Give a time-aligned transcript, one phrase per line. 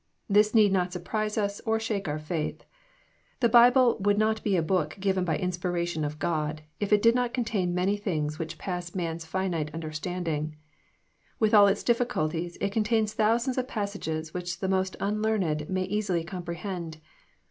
[0.27, 2.65] This need not surprise us, or shake our faith.
[3.39, 7.13] The Bible would not be a book" given by inspiration of God," if it did
[7.13, 10.55] not contain many things which pass man's finite understanding.
[11.37, 16.23] With all its difficulties it contains thousands of passages which tbe most unlearned may easily
[16.23, 16.97] comprehend.